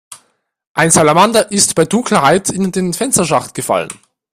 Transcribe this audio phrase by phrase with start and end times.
[0.73, 3.89] Ein Salamander ist bei Dunkelheit in den Fensterschacht gefallen.